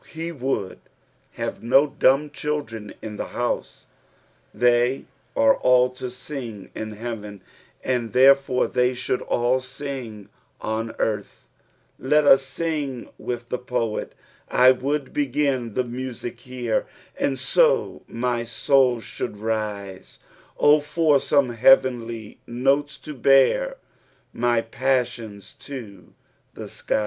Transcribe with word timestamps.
He 0.09 0.31
would 0.31 0.79
have 1.33 1.61
no 1.61 1.85
dumb 1.85 2.31
children 2.31 2.91
in 3.03 3.17
the 3.17 3.27
house. 3.37 3.85
They 4.51 5.05
are 5.35 5.55
all 5.57 5.91
to 5.91 6.09
sing 6.09 6.71
in 6.73 6.93
heaven, 6.93 7.43
and 7.83 8.11
therefore 8.11 8.65
they 8.65 8.95
should 8.95 9.21
all 9.21 9.59
sing 9.59 10.27
on 10.59 10.91
earth. 10.97 11.49
Let 11.99 12.25
OS 12.25 12.41
dng 12.57 13.11
with 13.19 13.49
the 13.49 13.59
poet:—" 13.59 14.15
I 14.49 14.71
would 14.71 15.13
beein 15.13 15.75
tlie 15.75 15.91
mn^lc 15.93 16.39
here. 16.39 16.87
And 17.15 17.37
so 17.37 18.01
niy 18.11 18.41
wiul 18.41 19.01
shonlil 19.01 19.33
rise; 19.39 20.17
Oh 20.59 20.79
for 20.79 21.19
some 21.19 21.49
heavenly 21.49 22.39
notes 22.47 22.97
tu 22.97 23.13
bear 23.13 23.77
H 24.35 24.41
J 24.41 24.41
pswloDS 24.71 25.59
to 25.59 26.13
the 26.55 26.63
Bkli:«.' 26.63 26.97